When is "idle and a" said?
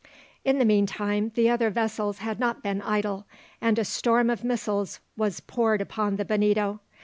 2.81-3.85